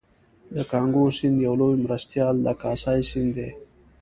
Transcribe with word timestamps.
د 0.55 0.57
کانګو 0.71 1.03
سیند 1.17 1.37
یو 1.47 1.53
لوی 1.61 1.75
مرستیال 1.85 2.35
د 2.45 2.47
کاسای 2.61 2.99
سیند 3.09 3.31
دی 3.37 3.49